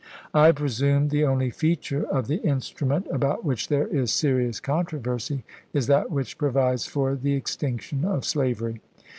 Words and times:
I 0.33 0.51
presume 0.51 1.09
the 1.09 1.25
only 1.25 1.51
feature 1.51 2.03
of 2.05 2.25
the 2.25 2.39
iustrument 2.39 3.05
about 3.13 3.45
which 3.45 3.67
there 3.67 3.85
is 3.85 4.11
serious 4.11 4.59
controversy 4.59 5.43
is 5.73 5.85
that 5.85 6.09
which 6.09 6.39
provides 6.39 6.87
for 6.87 7.13
the 7.13 7.33
extinction 7.35 8.03
of 8.03 8.25
slavery. 8.25 8.81